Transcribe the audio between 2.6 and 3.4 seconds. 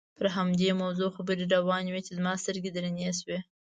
درنې شوې.